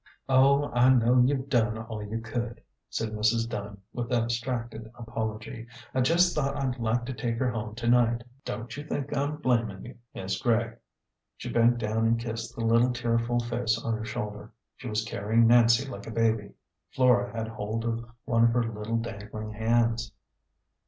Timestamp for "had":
17.31-17.49